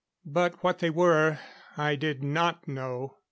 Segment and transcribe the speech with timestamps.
[0.25, 1.37] But what they were,
[1.77, 3.17] I did not know.